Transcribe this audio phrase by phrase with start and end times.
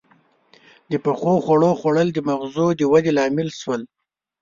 [0.91, 3.81] •د پخو خوړو خوړل د مغزو د ودې لامل شول.